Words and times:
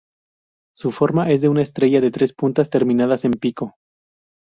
Su 0.73 0.89
forma 0.89 1.29
es 1.29 1.41
de 1.41 1.49
una 1.49 1.61
estrella 1.61 2.01
de 2.01 2.09
tres 2.09 2.33
puntas, 2.33 2.71
terminadas 2.71 3.23
en 3.23 3.33
pico. 3.33 3.75